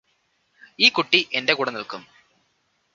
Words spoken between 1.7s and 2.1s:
നില്ക്കും